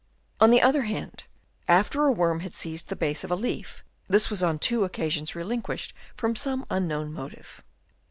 On 0.39 0.49
the 0.49 0.63
other 0.63 0.81
hand, 0.81 1.25
after 1.67 2.05
a 2.05 2.11
worm 2.11 2.39
had 2.39 2.55
seized 2.55 2.87
the 2.89 2.95
base 2.95 3.23
of 3.23 3.29
a 3.29 3.35
leaf, 3.35 3.83
this 4.07 4.31
was 4.31 4.41
on 4.41 4.57
two 4.57 4.83
occasions 4.83 5.33
relin 5.33 5.61
quished 5.61 5.93
from 6.17 6.35
some 6.35 6.65
unknown 6.71 7.13
motive. 7.13 7.63